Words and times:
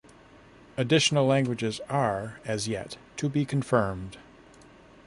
Additional 0.77 1.27
languages 1.27 1.79
are, 1.87 2.39
as 2.43 2.67
yet, 2.67 2.97
to 3.17 3.29
be 3.29 3.45
confirmed. 3.45 4.17